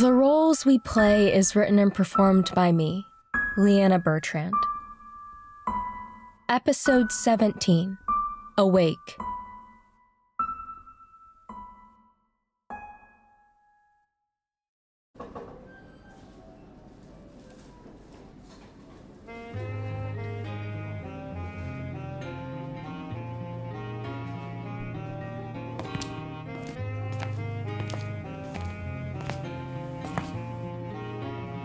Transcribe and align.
The 0.00 0.10
Roles 0.10 0.64
We 0.64 0.78
Play 0.78 1.34
is 1.34 1.54
written 1.54 1.78
and 1.78 1.92
performed 1.92 2.50
by 2.54 2.72
me, 2.72 3.04
Leiana 3.58 4.02
Bertrand. 4.02 4.54
Episode 6.48 7.12
17 7.12 7.98
Awake. 8.56 9.18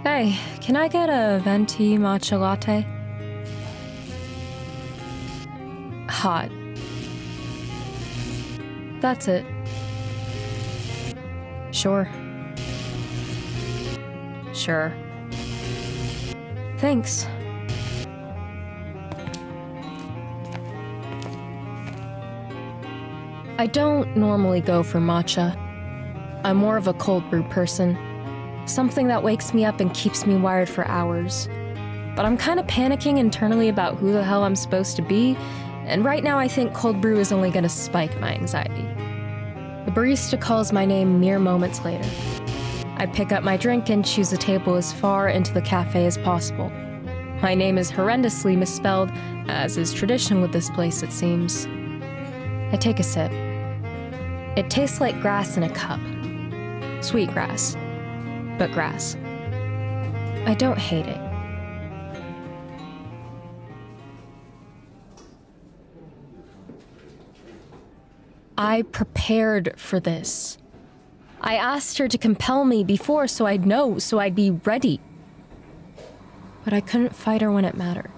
Hey, 0.10 0.40
can 0.62 0.78
I 0.78 0.88
get 0.88 1.10
a 1.10 1.42
venti 1.44 1.98
matcha 1.98 2.40
latte? 2.40 2.88
Hot. 6.08 6.50
That's 9.02 9.28
it. 9.28 9.46
Sure. 11.72 12.10
Sure. 14.54 14.94
Thanks. 16.78 17.28
I 23.58 23.68
don't 23.70 24.16
normally 24.16 24.62
go 24.62 24.84
for 24.84 25.00
matcha. 25.00 25.54
I'm 26.46 26.56
more 26.56 26.78
of 26.78 26.88
a 26.88 26.94
cold 26.94 27.30
brew 27.30 27.44
person. 27.50 27.98
Something 28.68 29.08
that 29.08 29.24
wakes 29.24 29.54
me 29.54 29.64
up 29.64 29.80
and 29.80 29.94
keeps 29.94 30.26
me 30.26 30.36
wired 30.36 30.68
for 30.68 30.86
hours. 30.88 31.48
But 32.18 32.26
I'm 32.26 32.38
kind 32.38 32.60
of 32.60 32.68
panicking 32.68 33.18
internally 33.18 33.70
about 33.70 33.96
who 33.96 34.12
the 34.12 34.24
hell 34.24 34.44
I'm 34.44 34.58
supposed 34.58 34.98
to 34.98 35.02
be, 35.02 35.38
and 35.86 36.04
right 36.04 36.22
now 36.22 36.38
I 36.38 36.50
think 36.50 36.74
cold 36.74 37.00
brew 37.00 37.18
is 37.18 37.32
only 37.32 37.50
gonna 37.50 37.70
spike 37.70 38.20
my 38.20 38.34
anxiety. 38.34 38.84
The 39.86 39.92
barista 39.92 40.40
calls 40.40 40.74
my 40.74 40.84
name 40.84 41.18
mere 41.18 41.40
moments 41.40 41.86
later. 41.86 42.10
I 42.98 43.06
pick 43.06 43.32
up 43.32 43.42
my 43.42 43.56
drink 43.56 43.90
and 43.90 44.04
choose 44.04 44.34
a 44.34 44.38
table 44.38 44.76
as 44.76 44.92
far 44.92 45.30
into 45.30 45.54
the 45.54 45.62
cafe 45.62 46.06
as 46.06 46.18
possible. 46.18 46.70
My 47.42 47.56
name 47.56 47.78
is 47.78 47.90
horrendously 47.90 48.58
misspelled, 48.58 49.12
as 49.48 49.78
is 49.78 49.94
tradition 49.94 50.42
with 50.42 50.52
this 50.52 50.70
place, 50.72 51.04
it 51.04 51.14
seems. 51.14 51.68
I 52.74 52.78
take 52.78 53.00
a 53.00 53.04
sip. 53.04 53.32
It 54.58 54.70
tastes 54.70 55.00
like 55.00 55.22
grass 55.22 55.56
in 55.56 55.64
a 55.64 55.70
cup. 55.70 56.02
Sweet 57.02 57.32
grass, 57.32 57.78
but 58.58 58.72
grass. 58.72 59.16
I 60.46 60.56
don't 60.58 60.78
hate 60.78 61.06
it. 61.06 61.20
I 68.58 68.82
prepared 68.82 69.74
for 69.78 70.00
this. 70.00 70.58
I 71.42 71.56
asked 71.56 72.00
her 72.00 72.08
to 72.08 72.18
compel 72.18 72.66
me 72.66 72.84
before 72.84 73.28
so 73.28 73.46
I'd 73.46 73.66
know, 73.66 74.00
so 74.00 74.20
I'd 74.20 74.36
be 74.36 74.52
ready. 74.52 75.00
But 76.64 76.74
I 76.74 76.82
couldn't 76.82 77.16
fight 77.16 77.42
her 77.42 77.52
when 77.52 77.66
it 77.66 77.78
mattered. 77.78 78.12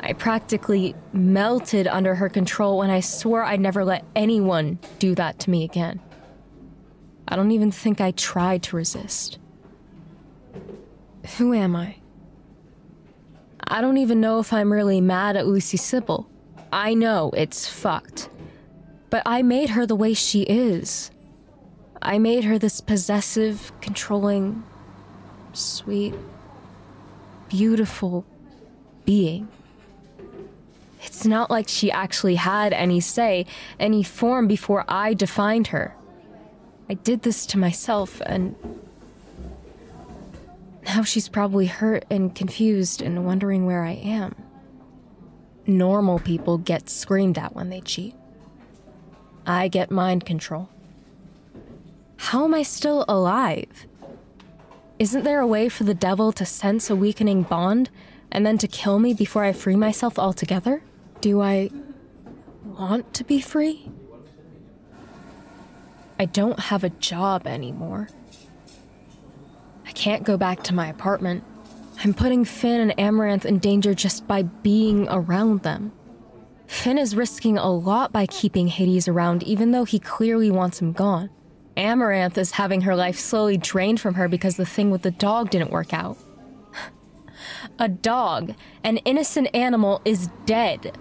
I 0.00 0.12
practically 0.12 0.94
melted 1.12 1.88
under 1.88 2.14
her 2.14 2.28
control 2.28 2.78
when 2.78 2.90
I 2.90 3.00
swore 3.00 3.42
I'd 3.42 3.60
never 3.60 3.84
let 3.84 4.04
anyone 4.14 4.78
do 4.98 5.14
that 5.14 5.38
to 5.40 5.50
me 5.50 5.64
again. 5.64 6.00
I 7.28 7.36
don't 7.36 7.50
even 7.50 7.70
think 7.70 8.00
I 8.00 8.12
tried 8.12 8.62
to 8.64 8.76
resist. 8.76 9.38
Who 11.38 11.52
am 11.52 11.74
I? 11.74 11.96
I 13.66 13.80
don't 13.80 13.98
even 13.98 14.20
know 14.20 14.38
if 14.38 14.52
I'm 14.52 14.72
really 14.72 15.00
mad 15.00 15.36
at 15.36 15.46
Lucy 15.46 15.76
Sibyl. 15.76 16.28
I 16.72 16.94
know 16.94 17.32
it's 17.36 17.66
fucked. 17.66 18.30
But 19.10 19.22
I 19.26 19.42
made 19.42 19.70
her 19.70 19.86
the 19.86 19.96
way 19.96 20.14
she 20.14 20.42
is. 20.42 21.10
I 22.00 22.18
made 22.18 22.44
her 22.44 22.58
this 22.58 22.80
possessive, 22.80 23.72
controlling, 23.80 24.62
sweet, 25.52 26.14
beautiful 27.48 28.24
being. 29.04 29.48
It's 31.02 31.24
not 31.24 31.50
like 31.50 31.68
she 31.68 31.90
actually 31.90 32.34
had 32.36 32.72
any 32.72 33.00
say, 33.00 33.46
any 33.80 34.02
form 34.02 34.46
before 34.46 34.84
I 34.88 35.14
defined 35.14 35.68
her. 35.68 35.94
I 36.88 36.94
did 36.94 37.22
this 37.22 37.46
to 37.46 37.58
myself, 37.58 38.20
and 38.24 38.54
now 40.84 41.02
she's 41.02 41.28
probably 41.28 41.66
hurt 41.66 42.04
and 42.10 42.34
confused 42.34 43.02
and 43.02 43.26
wondering 43.26 43.66
where 43.66 43.82
I 43.82 43.92
am. 43.92 44.34
Normal 45.66 46.20
people 46.20 46.58
get 46.58 46.88
screamed 46.88 47.38
at 47.38 47.56
when 47.56 47.70
they 47.70 47.80
cheat. 47.80 48.14
I 49.44 49.68
get 49.68 49.90
mind 49.90 50.24
control. 50.24 50.68
How 52.16 52.44
am 52.44 52.54
I 52.54 52.62
still 52.62 53.04
alive? 53.08 53.86
Isn't 54.98 55.24
there 55.24 55.40
a 55.40 55.46
way 55.46 55.68
for 55.68 55.84
the 55.84 55.94
devil 55.94 56.32
to 56.32 56.46
sense 56.46 56.88
a 56.88 56.96
weakening 56.96 57.42
bond 57.42 57.90
and 58.30 58.46
then 58.46 58.58
to 58.58 58.68
kill 58.68 58.98
me 58.98 59.12
before 59.12 59.44
I 59.44 59.52
free 59.52 59.76
myself 59.76 60.18
altogether? 60.18 60.82
Do 61.20 61.40
I 61.40 61.70
want 62.64 63.12
to 63.14 63.24
be 63.24 63.40
free? 63.40 63.90
I 66.18 66.24
don't 66.24 66.58
have 66.58 66.84
a 66.84 66.90
job 66.90 67.46
anymore. 67.46 68.08
I 69.86 69.92
can't 69.92 70.24
go 70.24 70.36
back 70.36 70.62
to 70.64 70.74
my 70.74 70.88
apartment. 70.88 71.44
I'm 72.02 72.14
putting 72.14 72.44
Finn 72.44 72.80
and 72.80 72.98
Amaranth 72.98 73.44
in 73.44 73.58
danger 73.58 73.94
just 73.94 74.26
by 74.26 74.42
being 74.42 75.06
around 75.08 75.62
them. 75.62 75.92
Finn 76.66 76.98
is 76.98 77.16
risking 77.16 77.58
a 77.58 77.70
lot 77.70 78.12
by 78.12 78.26
keeping 78.26 78.66
Hades 78.66 79.08
around, 79.08 79.42
even 79.44 79.70
though 79.70 79.84
he 79.84 79.98
clearly 79.98 80.50
wants 80.50 80.80
him 80.80 80.92
gone. 80.92 81.30
Amaranth 81.76 82.38
is 82.38 82.52
having 82.52 82.82
her 82.82 82.96
life 82.96 83.18
slowly 83.18 83.56
drained 83.56 84.00
from 84.00 84.14
her 84.14 84.28
because 84.28 84.56
the 84.56 84.66
thing 84.66 84.90
with 84.90 85.02
the 85.02 85.10
dog 85.10 85.50
didn't 85.50 85.70
work 85.70 85.92
out. 85.92 86.16
a 87.78 87.88
dog, 87.88 88.54
an 88.82 88.96
innocent 88.98 89.48
animal, 89.54 90.00
is 90.04 90.28
dead. 90.46 90.96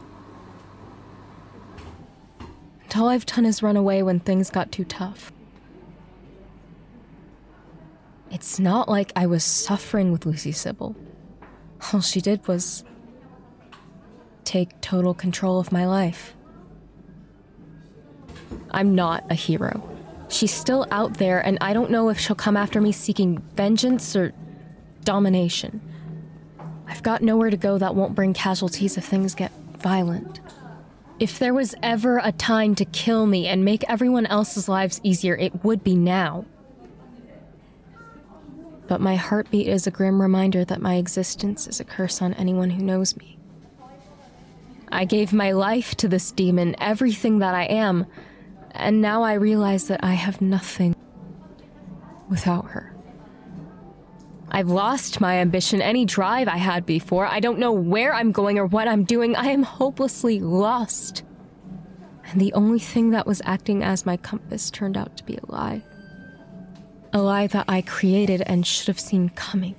All 2.95 3.09
I've 3.09 3.25
done 3.25 3.45
is 3.45 3.61
run 3.61 3.75
away 3.75 4.03
when 4.03 4.21
things 4.21 4.49
got 4.49 4.71
too 4.71 4.85
tough. 4.85 5.33
It's 8.31 8.57
not 8.57 8.87
like 8.87 9.11
I 9.15 9.27
was 9.27 9.43
suffering 9.43 10.11
with 10.11 10.25
Lucy 10.25 10.51
Sibyl. 10.53 10.95
All 11.91 12.01
she 12.01 12.21
did 12.21 12.47
was 12.47 12.85
take 14.45 14.79
total 14.79 15.13
control 15.13 15.59
of 15.59 15.71
my 15.71 15.85
life. 15.85 16.35
I'm 18.71 18.95
not 18.95 19.25
a 19.29 19.35
hero. 19.35 19.89
She's 20.29 20.53
still 20.53 20.87
out 20.89 21.15
there, 21.15 21.45
and 21.45 21.57
I 21.61 21.73
don't 21.73 21.91
know 21.91 22.09
if 22.09 22.19
she'll 22.19 22.35
come 22.35 22.57
after 22.57 22.79
me 22.79 22.91
seeking 22.91 23.39
vengeance 23.55 24.15
or 24.15 24.33
domination. 25.03 25.81
I've 26.87 27.03
got 27.03 27.21
nowhere 27.21 27.49
to 27.49 27.57
go 27.57 27.77
that 27.77 27.95
won't 27.95 28.15
bring 28.15 28.33
casualties 28.33 28.97
if 28.97 29.05
things 29.05 29.35
get 29.35 29.51
violent. 29.77 30.39
If 31.17 31.39
there 31.39 31.53
was 31.53 31.75
ever 31.81 32.19
a 32.21 32.33
time 32.33 32.75
to 32.75 32.85
kill 32.85 33.25
me 33.25 33.47
and 33.47 33.63
make 33.63 33.85
everyone 33.87 34.25
else's 34.25 34.67
lives 34.67 34.99
easier, 35.01 35.35
it 35.35 35.63
would 35.63 35.83
be 35.83 35.95
now. 35.95 36.45
But 38.87 38.99
my 38.99 39.15
heartbeat 39.15 39.67
is 39.67 39.87
a 39.87 39.91
grim 39.91 40.21
reminder 40.21 40.65
that 40.65 40.81
my 40.81 40.95
existence 40.95 41.67
is 41.67 41.79
a 41.79 41.85
curse 41.85 42.21
on 42.21 42.33
anyone 42.33 42.69
who 42.69 42.83
knows 42.83 43.15
me. 43.15 43.37
I 44.91 45.05
gave 45.05 45.33
my 45.33 45.51
life 45.51 45.95
to 45.95 46.07
this 46.07 46.31
demon, 46.31 46.75
everything 46.79 47.39
that 47.39 47.55
I 47.55 47.63
am, 47.63 48.05
and 48.71 49.01
now 49.01 49.23
I 49.23 49.33
realize 49.33 49.87
that 49.87 50.03
I 50.03 50.13
have 50.13 50.41
nothing 50.41 50.95
without 52.29 52.71
her. 52.71 52.94
I've 54.55 54.69
lost 54.69 55.19
my 55.19 55.39
ambition, 55.39 55.81
any 55.81 56.05
drive 56.05 56.47
I 56.47 56.55
had 56.55 56.85
before. 56.85 57.25
I 57.25 57.41
don't 57.41 57.59
know 57.59 57.73
where 57.73 58.13
I'm 58.13 58.31
going 58.31 58.57
or 58.57 58.65
what 58.65 58.87
I'm 58.87 59.03
doing. 59.03 59.35
I 59.35 59.47
am 59.47 59.63
hopelessly 59.63 60.39
lost. 60.39 61.23
And 62.31 62.39
the 62.39 62.53
only 62.53 62.79
thing 62.79 63.09
that 63.09 63.27
was 63.27 63.41
acting 63.43 63.83
as 63.83 64.05
my 64.05 64.15
compass 64.15 64.71
turned 64.71 64.95
out 64.95 65.17
to 65.17 65.25
be 65.25 65.35
a 65.35 65.51
lie. 65.51 65.83
A 67.11 67.21
lie 67.21 67.47
that 67.47 67.65
I 67.67 67.81
created 67.81 68.43
and 68.43 68.65
should 68.65 68.87
have 68.87 68.97
seen 68.97 69.27
coming. 69.27 69.75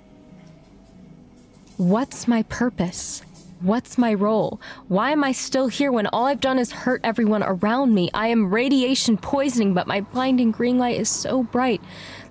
What's 1.79 2.29
my 2.29 2.43
purpose? 2.43 3.23
What's 3.63 3.97
my 3.97 4.13
role? 4.13 4.61
Why 4.89 5.11
am 5.11 5.25
I 5.25 5.33
still 5.33 5.69
here 5.69 5.91
when 5.91 6.07
all 6.09 6.27
I've 6.27 6.43
done 6.43 6.59
is 6.59 6.71
hurt 6.71 7.01
everyone 7.03 7.43
around 7.43 7.95
me? 7.95 8.11
I 8.13 8.27
am 8.27 8.53
radiation 8.53 9.17
poisoning, 9.17 9.73
but 9.73 9.87
my 9.87 10.03
blinding 10.03 10.51
green 10.51 10.77
light 10.77 11.01
is 11.01 11.09
so 11.09 11.45
bright 11.45 11.81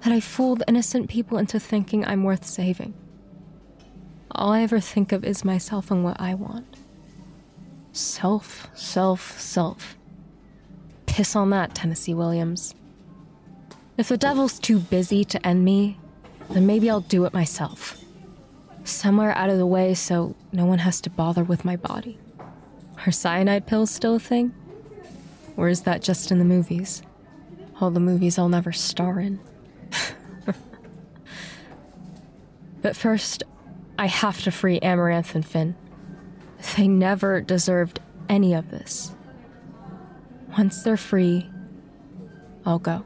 that 0.05 0.13
I 0.13 0.19
fooled 0.19 0.61
innocent 0.67 1.09
people 1.09 1.39
into 1.39 1.59
thinking 1.59 2.05
I'm 2.05 2.23
worth 2.23 2.45
saving. 2.45 2.93
All 4.29 4.51
I 4.51 4.61
ever 4.61 4.79
think 4.79 5.11
of 5.11 5.25
is 5.25 5.43
myself 5.43 5.89
and 5.89 6.03
what 6.03 6.21
I 6.21 6.35
want. 6.35 6.77
Self, 7.91 8.67
self, 8.75 9.39
self. 9.39 9.97
Piss 11.07 11.35
on 11.35 11.49
that, 11.49 11.73
Tennessee 11.73 12.13
Williams. 12.13 12.75
If 13.97 14.09
the 14.09 14.17
devil's 14.17 14.59
too 14.59 14.77
busy 14.77 15.25
to 15.25 15.43
end 15.43 15.65
me, 15.65 15.97
then 16.51 16.67
maybe 16.67 16.87
I'll 16.87 17.01
do 17.01 17.25
it 17.25 17.33
myself. 17.33 17.99
Somewhere 18.83 19.35
out 19.35 19.49
of 19.49 19.57
the 19.57 19.65
way 19.65 19.95
so 19.95 20.35
no 20.51 20.65
one 20.65 20.79
has 20.79 21.01
to 21.01 21.09
bother 21.09 21.43
with 21.43 21.65
my 21.65 21.77
body. 21.77 22.19
Are 23.07 23.11
cyanide 23.11 23.65
pills 23.65 23.89
still 23.89 24.17
a 24.17 24.19
thing? 24.19 24.53
Or 25.57 25.67
is 25.67 25.81
that 25.81 26.03
just 26.03 26.29
in 26.29 26.37
the 26.37 26.45
movies? 26.45 27.01
All 27.81 27.89
the 27.89 27.99
movies 27.99 28.37
I'll 28.37 28.49
never 28.49 28.71
star 28.71 29.19
in. 29.19 29.39
But 32.85 32.95
first, 32.95 33.41
I 33.97 34.05
have 34.05 34.43
to 34.43 34.51
free 34.51 34.77
Amaranth 34.77 35.33
and 35.33 35.43
Finn. 35.43 35.75
They 36.77 36.87
never 36.87 37.41
deserved 37.41 37.99
any 38.29 38.53
of 38.53 38.69
this. 38.69 39.15
Once 40.55 40.83
they're 40.83 40.95
free, 40.95 41.49
I'll 42.63 42.77
go. 42.77 43.03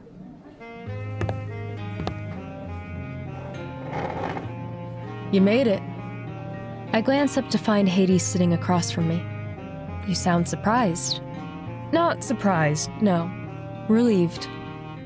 You 5.32 5.40
made 5.40 5.66
it. 5.66 5.82
I 6.92 7.00
glance 7.00 7.38
up 7.38 7.48
to 7.48 7.56
find 7.56 7.88
Hades 7.88 8.22
sitting 8.22 8.52
across 8.52 8.90
from 8.90 9.08
me. 9.08 9.24
You 10.06 10.14
sound 10.14 10.46
surprised. 10.46 11.22
Not 11.90 12.22
surprised, 12.22 12.90
no. 13.00 13.32
Relieved. 13.88 14.46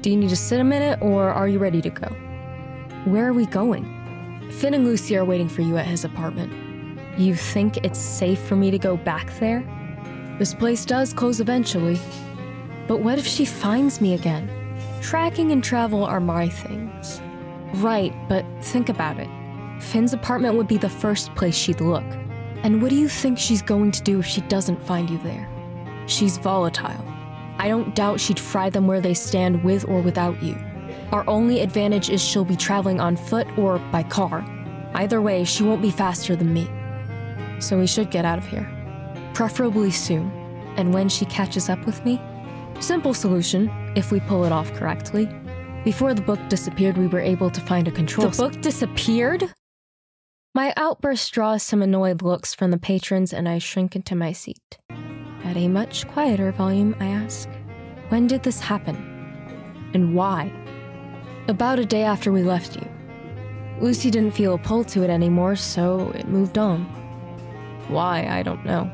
Do 0.01 0.11
you 0.11 0.17
need 0.17 0.31
to 0.31 0.37
sit 0.37 0.59
a 0.59 0.65
minute 0.65 0.99
or 1.01 1.31
are 1.31 1.47
you 1.47 1.61
ready 1.61 1.81
to 1.81 1.91
go? 1.91 2.09
Where 3.05 3.29
are 3.29 3.33
we 3.33 3.47
going? 3.47 3.94
Finn 4.59 4.75
and 4.75 4.85
Lucy 4.85 5.17
are 5.17 5.25
waiting 5.25 5.49
for 5.49 5.63
you 5.63 5.77
at 5.77 5.87
his 5.87 6.05
apartment. 6.05 6.53
You 7.19 7.35
think 7.35 7.79
it's 7.79 7.99
safe 7.99 8.41
for 8.41 8.57
me 8.57 8.71
to 8.71 8.79
go 8.79 8.97
back 8.97 9.37
there? 9.39 9.63
This 10.39 10.55
place 10.55 10.85
does 10.85 11.13
close 11.13 11.41
eventually. 11.41 12.01
But 12.87 13.01
what 13.01 13.19
if 13.19 13.27
she 13.27 13.45
finds 13.45 14.01
me 14.01 14.15
again? 14.15 14.49
Tracking 15.01 15.51
and 15.51 15.63
travel 15.63 16.05
are 16.05 16.21
my 16.21 16.49
things. 16.49 17.21
Right, 17.75 18.15
but 18.29 18.47
think 18.63 18.89
about 18.89 19.19
it. 19.19 19.29
Finn's 19.83 20.13
apartment 20.13 20.55
would 20.57 20.69
be 20.69 20.79
the 20.79 20.89
first 20.89 21.35
place 21.35 21.57
she'd 21.57 21.81
look. 21.81 22.05
And 22.63 22.81
what 22.81 22.91
do 22.91 22.97
you 22.97 23.09
think 23.09 23.39
she's 23.39 23.61
going 23.61 23.91
to 23.91 24.03
do 24.03 24.21
if 24.21 24.27
she 24.27 24.41
doesn't 24.43 24.83
find 24.87 25.11
you 25.11 25.19
there? 25.19 25.49
She's 26.07 26.39
volatile. 26.39 27.05
I 27.59 27.69
don't 27.69 27.95
doubt 27.95 28.21
she'd 28.21 28.41
fry 28.41 28.71
them 28.71 28.87
where 28.87 29.01
they 29.01 29.15
stand 29.15 29.65
with 29.65 29.87
or 29.89 30.01
without 30.01 30.43
you. 30.43 30.57
Our 31.13 31.29
only 31.29 31.61
advantage 31.61 32.11
is 32.11 32.23
she'll 32.23 32.45
be 32.45 32.57
traveling 32.57 33.01
on 33.01 33.17
foot 33.17 33.47
or 33.59 33.79
by 33.91 34.03
car. 34.03 34.45
Either 34.95 35.21
way, 35.21 35.45
she 35.45 35.63
won't 35.63 35.83
be 35.83 35.91
faster 35.91 36.37
than 36.37 36.53
me. 36.53 36.69
So 37.61 37.79
we 37.79 37.87
should 37.87 38.11
get 38.11 38.25
out 38.25 38.39
of 38.39 38.47
here. 38.47 38.69
Preferably 39.35 39.91
soon. 39.91 40.31
And 40.77 40.93
when 40.93 41.09
she 41.09 41.25
catches 41.27 41.69
up 41.69 41.85
with 41.87 42.05
me? 42.05 42.21
Simple 42.81 43.15
solution, 43.15 43.71
if 43.97 44.11
we 44.11 44.21
pull 44.21 44.45
it 44.45 44.53
off 44.53 44.73
correctly. 44.73 45.29
Before 45.85 46.15
the 46.15 46.23
book 46.23 46.41
disappeared, 46.49 46.97
we 46.97 47.07
were 47.07 47.21
able 47.21 47.51
to 47.51 47.61
find 47.61 47.87
a 47.87 47.91
control. 47.91 48.29
The 48.29 48.37
book 48.37 48.61
disappeared? 48.61 49.53
My 50.55 50.73
outburst 50.77 51.33
draws 51.33 51.63
some 51.63 51.83
annoyed 51.83 52.23
looks 52.23 52.55
from 52.55 52.71
the 52.71 52.79
patrons, 52.79 53.33
and 53.33 53.49
I 53.49 53.59
shrink 53.59 53.97
into 53.97 54.15
my 54.15 54.33
seat. 54.33 54.79
At 55.45 55.57
a 55.57 55.69
much 55.69 56.07
quieter 56.09 56.53
volume, 56.53 56.97
I 57.01 57.07
ask, 57.07 57.49
When 58.09 58.27
did 58.27 58.43
this 58.43 58.61
happen? 58.61 58.97
And 59.95 60.15
why? 60.15 60.53
About 61.47 61.79
a 61.79 61.85
day 61.85 62.05
after 62.05 62.33
we 62.33 62.43
left 62.43 62.75
you. 62.75 62.89
Lucy 63.79 64.11
didn't 64.11 64.31
feel 64.31 64.55
a 64.55 64.59
pull 64.59 64.83
to 64.85 65.03
it 65.03 65.11
anymore, 65.11 65.57
so 65.57 66.11
it 66.13 66.27
moved 66.27 66.57
on. 66.57 66.85
Why, 67.89 68.27
I 68.27 68.43
don't 68.43 68.65
know. 68.65 68.91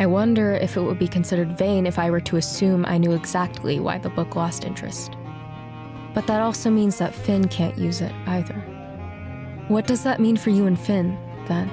I 0.00 0.06
wonder 0.06 0.54
if 0.54 0.76
it 0.76 0.80
would 0.80 0.98
be 0.98 1.06
considered 1.06 1.56
vain 1.56 1.86
if 1.86 1.96
I 1.96 2.10
were 2.10 2.20
to 2.22 2.38
assume 2.38 2.84
I 2.86 2.98
knew 2.98 3.12
exactly 3.12 3.78
why 3.78 3.98
the 3.98 4.10
book 4.10 4.34
lost 4.34 4.64
interest. 4.64 5.12
But 6.12 6.26
that 6.26 6.40
also 6.40 6.70
means 6.70 6.98
that 6.98 7.14
Finn 7.14 7.46
can't 7.46 7.78
use 7.78 8.00
it 8.00 8.12
either. 8.26 8.56
What 9.68 9.86
does 9.86 10.02
that 10.02 10.20
mean 10.20 10.36
for 10.36 10.50
you 10.50 10.66
and 10.66 10.78
Finn, 10.78 11.16
then? 11.46 11.70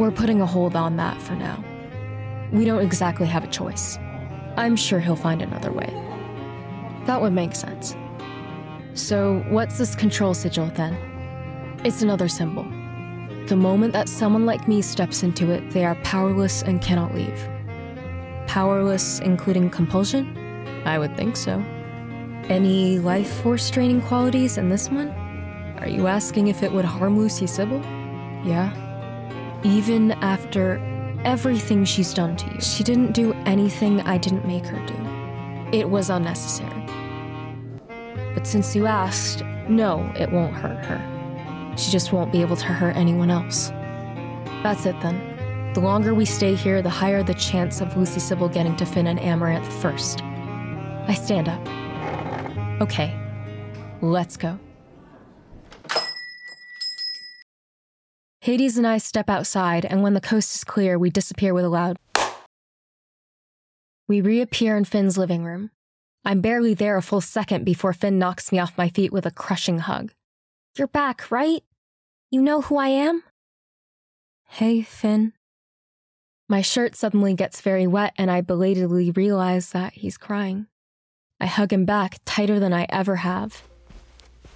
We're 0.00 0.10
putting 0.10 0.40
a 0.40 0.46
hold 0.46 0.74
on 0.74 0.96
that 0.96 1.22
for 1.22 1.36
now. 1.36 1.64
We 2.50 2.64
don't 2.64 2.82
exactly 2.82 3.28
have 3.28 3.44
a 3.44 3.48
choice. 3.48 3.98
I'm 4.56 4.74
sure 4.74 4.98
he'll 4.98 5.14
find 5.14 5.42
another 5.42 5.70
way. 5.70 5.92
That 7.06 7.22
would 7.22 7.32
make 7.32 7.54
sense. 7.54 7.94
So, 8.96 9.44
what's 9.50 9.76
this 9.76 9.94
control 9.94 10.32
sigil 10.32 10.70
then? 10.74 10.94
It's 11.84 12.00
another 12.00 12.28
symbol. 12.28 12.64
The 13.46 13.54
moment 13.54 13.92
that 13.92 14.08
someone 14.08 14.46
like 14.46 14.66
me 14.66 14.80
steps 14.80 15.22
into 15.22 15.50
it, 15.50 15.70
they 15.70 15.84
are 15.84 15.96
powerless 15.96 16.62
and 16.62 16.80
cannot 16.80 17.14
leave. 17.14 17.46
Powerless, 18.46 19.20
including 19.20 19.68
compulsion? 19.68 20.34
I 20.86 20.98
would 20.98 21.14
think 21.14 21.36
so. 21.36 21.62
Any 22.48 22.98
life 22.98 23.30
force 23.42 23.68
draining 23.68 24.00
qualities 24.00 24.56
in 24.56 24.70
this 24.70 24.88
one? 24.88 25.10
Are 25.78 25.88
you 25.88 26.06
asking 26.06 26.48
if 26.48 26.62
it 26.62 26.72
would 26.72 26.86
harm 26.86 27.18
Lucy 27.18 27.46
Sibyl? 27.46 27.80
Yeah. 28.46 28.72
Even 29.62 30.12
after 30.12 30.78
everything 31.22 31.84
she's 31.84 32.14
done 32.14 32.34
to 32.38 32.46
you, 32.46 32.60
she 32.62 32.82
didn't 32.82 33.12
do 33.12 33.34
anything 33.44 34.00
I 34.00 34.16
didn't 34.16 34.46
make 34.46 34.64
her 34.64 34.86
do. 34.86 35.76
It 35.76 35.90
was 35.90 36.08
unnecessary. 36.08 36.85
But 38.36 38.46
since 38.46 38.76
you 38.76 38.86
asked, 38.86 39.42
no, 39.66 40.12
it 40.14 40.30
won't 40.30 40.52
hurt 40.52 40.84
her. 40.84 41.74
She 41.78 41.90
just 41.90 42.12
won't 42.12 42.30
be 42.30 42.42
able 42.42 42.56
to 42.56 42.66
hurt 42.66 42.94
anyone 42.94 43.30
else. 43.30 43.70
That's 44.62 44.84
it 44.84 44.94
then. 45.00 45.72
The 45.72 45.80
longer 45.80 46.12
we 46.12 46.26
stay 46.26 46.54
here, 46.54 46.82
the 46.82 46.90
higher 46.90 47.22
the 47.22 47.32
chance 47.32 47.80
of 47.80 47.96
Lucy 47.96 48.20
Sibyl 48.20 48.50
getting 48.50 48.76
to 48.76 48.84
Finn 48.84 49.06
and 49.06 49.18
Amaranth 49.18 49.66
first. 49.80 50.22
I 50.22 51.14
stand 51.14 51.48
up. 51.48 51.66
Okay, 52.82 53.18
let's 54.02 54.36
go. 54.36 54.58
Hades 58.42 58.76
and 58.76 58.86
I 58.86 58.98
step 58.98 59.30
outside, 59.30 59.86
and 59.86 60.02
when 60.02 60.12
the 60.12 60.20
coast 60.20 60.54
is 60.54 60.62
clear, 60.62 60.98
we 60.98 61.08
disappear 61.08 61.54
with 61.54 61.64
a 61.64 61.70
loud. 61.70 61.98
We 64.08 64.20
reappear 64.20 64.76
in 64.76 64.84
Finn's 64.84 65.16
living 65.16 65.42
room. 65.42 65.70
I'm 66.26 66.40
barely 66.40 66.74
there 66.74 66.96
a 66.96 67.02
full 67.02 67.20
second 67.20 67.64
before 67.64 67.92
Finn 67.92 68.18
knocks 68.18 68.50
me 68.50 68.58
off 68.58 68.76
my 68.76 68.88
feet 68.88 69.12
with 69.12 69.26
a 69.26 69.30
crushing 69.30 69.78
hug. 69.78 70.12
You're 70.76 70.88
back, 70.88 71.30
right? 71.30 71.62
You 72.32 72.42
know 72.42 72.62
who 72.62 72.78
I 72.78 72.88
am? 72.88 73.22
Hey, 74.48 74.82
Finn. 74.82 75.34
My 76.48 76.62
shirt 76.62 76.96
suddenly 76.96 77.34
gets 77.34 77.60
very 77.60 77.86
wet, 77.86 78.12
and 78.18 78.28
I 78.28 78.40
belatedly 78.40 79.12
realize 79.12 79.70
that 79.70 79.92
he's 79.92 80.18
crying. 80.18 80.66
I 81.38 81.46
hug 81.46 81.72
him 81.72 81.84
back 81.84 82.18
tighter 82.24 82.58
than 82.58 82.72
I 82.72 82.86
ever 82.88 83.16
have. 83.16 83.62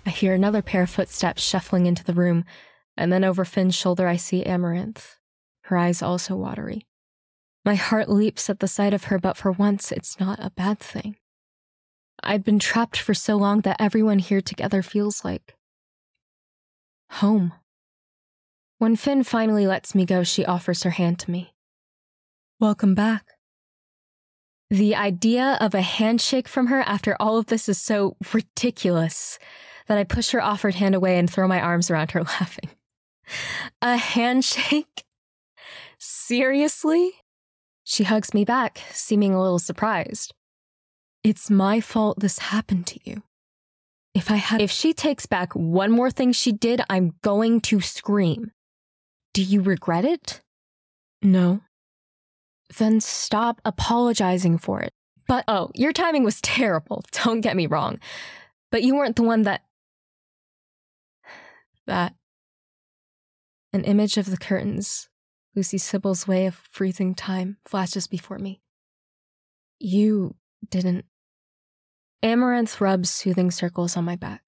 I 0.04 0.10
hear 0.10 0.34
another 0.34 0.62
pair 0.62 0.82
of 0.82 0.90
footsteps 0.90 1.40
shuffling 1.40 1.86
into 1.86 2.02
the 2.02 2.14
room, 2.14 2.44
and 2.96 3.12
then 3.12 3.22
over 3.22 3.44
Finn's 3.44 3.76
shoulder, 3.76 4.08
I 4.08 4.16
see 4.16 4.42
Amaranth, 4.42 5.18
her 5.66 5.76
eyes 5.76 6.02
also 6.02 6.34
watery. 6.34 6.88
My 7.64 7.76
heart 7.76 8.08
leaps 8.08 8.50
at 8.50 8.58
the 8.58 8.66
sight 8.66 8.92
of 8.92 9.04
her, 9.04 9.20
but 9.20 9.36
for 9.36 9.52
once, 9.52 9.92
it's 9.92 10.18
not 10.18 10.40
a 10.44 10.50
bad 10.50 10.80
thing. 10.80 11.14
I've 12.22 12.44
been 12.44 12.58
trapped 12.58 12.98
for 12.98 13.14
so 13.14 13.36
long 13.36 13.60
that 13.62 13.80
everyone 13.80 14.18
here 14.18 14.40
together 14.40 14.82
feels 14.82 15.24
like 15.24 15.56
home. 17.10 17.52
When 18.78 18.96
Finn 18.96 19.24
finally 19.24 19.66
lets 19.66 19.94
me 19.94 20.06
go, 20.06 20.22
she 20.24 20.44
offers 20.44 20.82
her 20.84 20.90
hand 20.90 21.18
to 21.20 21.30
me. 21.30 21.54
Welcome 22.58 22.94
back. 22.94 23.26
The 24.70 24.94
idea 24.94 25.58
of 25.60 25.74
a 25.74 25.82
handshake 25.82 26.46
from 26.46 26.68
her 26.68 26.80
after 26.82 27.16
all 27.18 27.38
of 27.38 27.46
this 27.46 27.68
is 27.68 27.78
so 27.78 28.16
ridiculous 28.32 29.38
that 29.88 29.98
I 29.98 30.04
push 30.04 30.30
her 30.30 30.42
offered 30.42 30.76
hand 30.76 30.94
away 30.94 31.18
and 31.18 31.28
throw 31.28 31.48
my 31.48 31.60
arms 31.60 31.90
around 31.90 32.12
her, 32.12 32.22
laughing. 32.40 32.70
A 33.82 33.96
handshake? 33.96 35.04
Seriously? 35.98 37.12
She 37.82 38.04
hugs 38.04 38.32
me 38.32 38.44
back, 38.44 38.82
seeming 38.92 39.34
a 39.34 39.42
little 39.42 39.58
surprised. 39.58 40.32
It's 41.22 41.50
my 41.50 41.80
fault 41.80 42.20
this 42.20 42.38
happened 42.38 42.86
to 42.88 43.00
you. 43.04 43.22
If 44.14 44.30
I 44.30 44.36
had 44.36 44.60
If 44.60 44.70
she 44.70 44.92
takes 44.92 45.26
back 45.26 45.52
one 45.54 45.90
more 45.90 46.10
thing 46.10 46.32
she 46.32 46.52
did, 46.52 46.80
I'm 46.90 47.14
going 47.22 47.60
to 47.62 47.80
scream. 47.80 48.52
Do 49.32 49.42
you 49.42 49.62
regret 49.62 50.04
it? 50.04 50.40
No. 51.22 51.60
Then 52.78 53.00
stop 53.00 53.60
apologizing 53.64 54.58
for 54.58 54.80
it. 54.80 54.92
But 55.28 55.44
oh, 55.46 55.70
your 55.74 55.92
timing 55.92 56.24
was 56.24 56.40
terrible, 56.42 57.04
don't 57.12 57.40
get 57.40 57.56
me 57.56 57.66
wrong. 57.66 57.98
But 58.70 58.82
you 58.82 58.96
weren't 58.96 59.16
the 59.16 59.22
one 59.22 59.42
that 59.42 59.62
that 61.86 62.14
an 63.72 63.84
image 63.84 64.16
of 64.16 64.30
the 64.30 64.36
curtains, 64.36 65.08
Lucy 65.54 65.78
Sibyl's 65.78 66.26
way 66.26 66.46
of 66.46 66.54
freezing 66.54 67.14
time, 67.14 67.58
flashes 67.64 68.06
before 68.06 68.38
me. 68.38 68.60
You 69.78 70.36
didn't. 70.68 71.04
Amaranth 72.22 72.80
rubs 72.80 73.10
soothing 73.10 73.50
circles 73.50 73.96
on 73.96 74.04
my 74.04 74.16
back. 74.16 74.42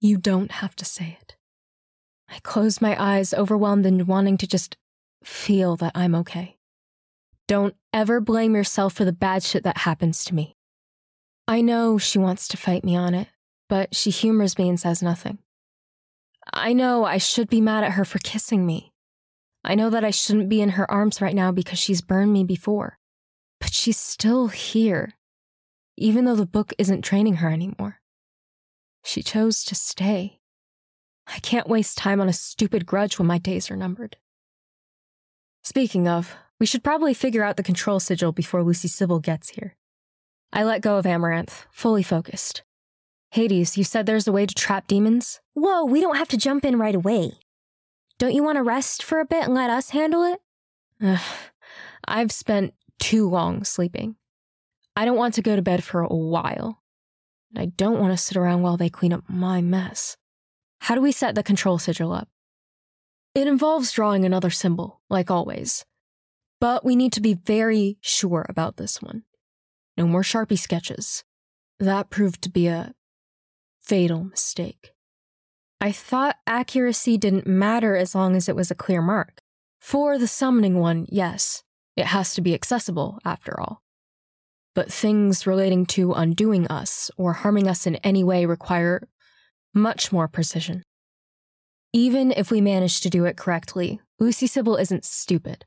You 0.00 0.18
don't 0.18 0.52
have 0.52 0.76
to 0.76 0.84
say 0.84 1.18
it. 1.20 1.36
I 2.28 2.38
close 2.40 2.80
my 2.80 2.96
eyes, 3.02 3.34
overwhelmed 3.34 3.86
and 3.86 4.06
wanting 4.06 4.38
to 4.38 4.46
just 4.46 4.76
feel 5.24 5.76
that 5.76 5.92
I'm 5.96 6.14
okay. 6.14 6.56
Don't 7.48 7.74
ever 7.92 8.20
blame 8.20 8.54
yourself 8.54 8.94
for 8.94 9.04
the 9.04 9.12
bad 9.12 9.42
shit 9.42 9.64
that 9.64 9.78
happens 9.78 10.24
to 10.24 10.34
me. 10.34 10.56
I 11.48 11.60
know 11.60 11.98
she 11.98 12.18
wants 12.18 12.46
to 12.48 12.56
fight 12.56 12.84
me 12.84 12.94
on 12.94 13.14
it, 13.14 13.26
but 13.68 13.96
she 13.96 14.10
humors 14.10 14.56
me 14.56 14.68
and 14.68 14.78
says 14.78 15.02
nothing. 15.02 15.38
I 16.52 16.72
know 16.72 17.04
I 17.04 17.18
should 17.18 17.50
be 17.50 17.60
mad 17.60 17.82
at 17.82 17.92
her 17.92 18.04
for 18.04 18.20
kissing 18.20 18.64
me. 18.64 18.92
I 19.64 19.74
know 19.74 19.90
that 19.90 20.04
I 20.04 20.10
shouldn't 20.10 20.48
be 20.48 20.60
in 20.60 20.70
her 20.70 20.88
arms 20.88 21.20
right 21.20 21.34
now 21.34 21.50
because 21.50 21.78
she's 21.80 22.00
burned 22.00 22.32
me 22.32 22.44
before. 22.44 22.98
But 23.60 23.74
she's 23.74 23.98
still 23.98 24.48
here, 24.48 25.14
even 26.00 26.24
though 26.24 26.34
the 26.34 26.46
book 26.46 26.72
isn't 26.78 27.02
training 27.02 27.36
her 27.36 27.50
anymore. 27.50 28.00
She 29.04 29.22
chose 29.22 29.62
to 29.64 29.74
stay. 29.74 30.40
I 31.26 31.38
can't 31.40 31.68
waste 31.68 31.98
time 31.98 32.20
on 32.20 32.28
a 32.28 32.32
stupid 32.32 32.86
grudge 32.86 33.18
when 33.18 33.28
my 33.28 33.38
days 33.38 33.70
are 33.70 33.76
numbered. 33.76 34.16
Speaking 35.62 36.08
of, 36.08 36.34
we 36.58 36.64
should 36.64 36.82
probably 36.82 37.12
figure 37.12 37.44
out 37.44 37.56
the 37.56 37.62
control 37.62 38.00
sigil 38.00 38.32
before 38.32 38.62
Lucy 38.62 38.88
Sibyl 38.88 39.20
gets 39.20 39.50
here. 39.50 39.76
I 40.52 40.64
let 40.64 40.80
go 40.80 40.96
of 40.96 41.06
Amaranth, 41.06 41.66
fully 41.70 42.02
focused. 42.02 42.62
Hades, 43.32 43.76
you 43.76 43.84
said 43.84 44.06
there's 44.06 44.26
a 44.26 44.32
way 44.32 44.46
to 44.46 44.54
trap 44.54 44.88
demons? 44.88 45.40
Whoa, 45.52 45.84
we 45.84 46.00
don't 46.00 46.16
have 46.16 46.28
to 46.30 46.36
jump 46.36 46.64
in 46.64 46.78
right 46.78 46.94
away. 46.94 47.32
Don't 48.18 48.34
you 48.34 48.42
want 48.42 48.56
to 48.56 48.62
rest 48.62 49.02
for 49.02 49.20
a 49.20 49.26
bit 49.26 49.44
and 49.44 49.54
let 49.54 49.70
us 49.70 49.90
handle 49.90 50.24
it? 50.24 50.40
Ugh, 51.02 51.20
I've 52.06 52.32
spent 52.32 52.72
too 52.98 53.28
long 53.28 53.64
sleeping. 53.64 54.16
I 54.96 55.04
don't 55.04 55.16
want 55.16 55.34
to 55.34 55.42
go 55.42 55.56
to 55.56 55.62
bed 55.62 55.84
for 55.84 56.00
a 56.00 56.08
while. 56.08 56.82
And 57.50 57.62
I 57.62 57.66
don't 57.66 57.98
want 57.98 58.12
to 58.12 58.16
sit 58.16 58.36
around 58.36 58.62
while 58.62 58.76
they 58.76 58.88
clean 58.88 59.12
up 59.12 59.24
my 59.28 59.60
mess. 59.60 60.16
How 60.80 60.94
do 60.94 61.00
we 61.00 61.12
set 61.12 61.34
the 61.34 61.42
control 61.42 61.78
sigil 61.78 62.12
up? 62.12 62.28
It 63.34 63.46
involves 63.46 63.92
drawing 63.92 64.24
another 64.24 64.50
symbol, 64.50 65.00
like 65.08 65.30
always. 65.30 65.84
But 66.60 66.84
we 66.84 66.96
need 66.96 67.12
to 67.14 67.20
be 67.20 67.34
very 67.34 67.98
sure 68.00 68.46
about 68.48 68.76
this 68.76 69.00
one. 69.00 69.24
No 69.96 70.06
more 70.06 70.22
Sharpie 70.22 70.58
sketches. 70.58 71.24
That 71.78 72.10
proved 72.10 72.42
to 72.42 72.50
be 72.50 72.66
a 72.66 72.94
fatal 73.80 74.24
mistake. 74.24 74.92
I 75.80 75.92
thought 75.92 76.36
accuracy 76.46 77.16
didn't 77.16 77.46
matter 77.46 77.96
as 77.96 78.14
long 78.14 78.36
as 78.36 78.48
it 78.48 78.56
was 78.56 78.70
a 78.70 78.74
clear 78.74 79.00
mark. 79.00 79.40
For 79.80 80.18
the 80.18 80.28
summoning 80.28 80.78
one, 80.78 81.06
yes, 81.08 81.62
it 81.96 82.06
has 82.06 82.34
to 82.34 82.42
be 82.42 82.52
accessible, 82.52 83.18
after 83.24 83.58
all. 83.58 83.82
But 84.74 84.92
things 84.92 85.46
relating 85.46 85.86
to 85.86 86.12
undoing 86.12 86.66
us 86.68 87.10
or 87.16 87.32
harming 87.32 87.68
us 87.68 87.86
in 87.86 87.96
any 87.96 88.22
way 88.22 88.46
require 88.46 89.08
much 89.74 90.12
more 90.12 90.28
precision. 90.28 90.82
Even 91.92 92.32
if 92.32 92.50
we 92.50 92.60
manage 92.60 93.00
to 93.00 93.10
do 93.10 93.24
it 93.24 93.36
correctly, 93.36 94.00
Lucy 94.20 94.46
Sibyl 94.46 94.76
isn't 94.76 95.04
stupid. 95.04 95.64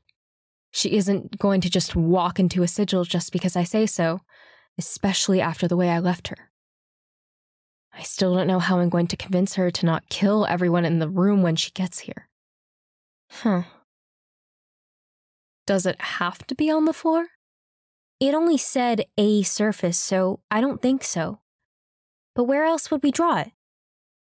She 0.70 0.96
isn't 0.96 1.38
going 1.38 1.60
to 1.60 1.70
just 1.70 1.94
walk 1.94 2.40
into 2.40 2.62
a 2.62 2.68
sigil 2.68 3.04
just 3.04 3.30
because 3.30 3.56
I 3.56 3.64
say 3.64 3.86
so, 3.86 4.20
especially 4.78 5.40
after 5.40 5.68
the 5.68 5.76
way 5.76 5.90
I 5.90 5.98
left 5.98 6.28
her. 6.28 6.50
I 7.92 8.02
still 8.02 8.34
don't 8.34 8.48
know 8.48 8.58
how 8.58 8.80
I'm 8.80 8.88
going 8.88 9.06
to 9.08 9.16
convince 9.16 9.54
her 9.54 9.70
to 9.70 9.86
not 9.86 10.08
kill 10.08 10.46
everyone 10.46 10.84
in 10.84 10.98
the 10.98 11.08
room 11.08 11.42
when 11.42 11.56
she 11.56 11.70
gets 11.70 12.00
here. 12.00 12.28
Huh. 13.30 13.62
Does 15.66 15.86
it 15.86 16.00
have 16.00 16.46
to 16.48 16.54
be 16.54 16.70
on 16.70 16.86
the 16.86 16.92
floor? 16.92 17.26
It 18.24 18.34
only 18.34 18.56
said 18.56 19.04
a 19.18 19.42
surface, 19.42 19.98
so 19.98 20.40
I 20.50 20.62
don't 20.62 20.80
think 20.80 21.04
so. 21.04 21.40
But 22.34 22.44
where 22.44 22.64
else 22.64 22.90
would 22.90 23.02
we 23.02 23.10
draw 23.10 23.40
it? 23.40 23.52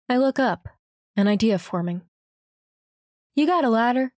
I 0.10 0.18
look 0.18 0.40
up, 0.40 0.68
an 1.16 1.28
idea 1.28 1.60
forming. 1.60 2.02
You 3.36 3.46
got 3.46 3.64
a 3.64 3.70
ladder? 3.70 4.12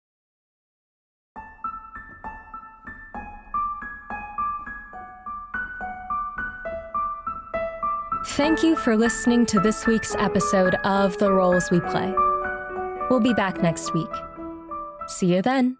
Thank 8.26 8.64
you 8.64 8.78
for 8.78 8.96
listening 8.96 9.46
to 9.48 9.60
this 9.60 9.86
week's 9.86 10.16
episode 10.16 10.76
of 10.86 11.18
The 11.18 11.30
Roles 11.30 11.70
We 11.72 11.82
Play. 11.82 12.14
We'll 13.10 13.20
be 13.20 13.34
back 13.34 13.62
next 13.62 13.94
week. 13.94 14.14
See 15.08 15.36
you 15.36 15.42
then. 15.42 15.78